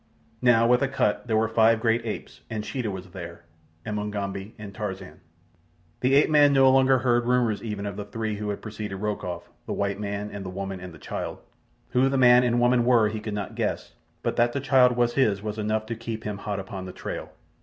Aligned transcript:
Now, 0.41 0.65
with 0.67 0.81
Akut, 0.81 1.27
there 1.27 1.37
were 1.37 1.47
five 1.47 1.79
great 1.79 2.03
apes, 2.07 2.41
and 2.49 2.65
Sheeta 2.65 2.89
was 2.89 3.11
there—and 3.11 3.95
Mugambi 3.95 4.55
and 4.57 4.73
Tarzan. 4.73 5.19
The 5.99 6.15
ape 6.15 6.27
man 6.31 6.53
no 6.53 6.71
longer 6.71 6.97
heard 6.97 7.27
rumors 7.27 7.61
even 7.61 7.85
of 7.85 7.97
the 7.97 8.05
three 8.05 8.37
who 8.37 8.49
had 8.49 8.63
preceded 8.63 8.97
Rokoff—the 8.97 9.73
white 9.73 9.99
man 9.99 10.31
and 10.31 10.55
woman 10.55 10.79
and 10.79 10.91
the 10.91 10.97
child. 10.97 11.37
Who 11.89 12.09
the 12.09 12.17
man 12.17 12.41
and 12.43 12.59
woman 12.59 12.83
were 12.83 13.09
he 13.09 13.19
could 13.19 13.35
not 13.35 13.53
guess, 13.53 13.93
but 14.23 14.37
that 14.37 14.53
the 14.53 14.59
child 14.59 14.93
was 14.95 15.13
his 15.13 15.43
was 15.43 15.59
enough 15.59 15.85
to 15.85 15.95
keep 15.95 16.23
him 16.23 16.39
hot 16.39 16.59
upon 16.59 16.85
the 16.85 16.93
trail. 16.93 17.31